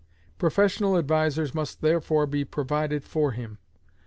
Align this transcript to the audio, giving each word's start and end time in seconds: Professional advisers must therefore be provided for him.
Professional 0.39 0.97
advisers 0.97 1.53
must 1.53 1.81
therefore 1.81 2.25
be 2.25 2.43
provided 2.43 3.03
for 3.03 3.33
him. 3.33 3.59